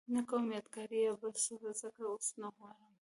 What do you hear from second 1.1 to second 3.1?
بل څه ځکه اوس نه غواړم.